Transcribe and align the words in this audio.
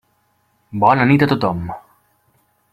Bona 0.83 1.05
nit 1.09 1.25
a 1.25 1.27
tothom. 1.31 1.61